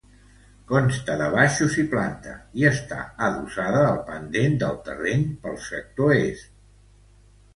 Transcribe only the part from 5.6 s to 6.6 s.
sector Est.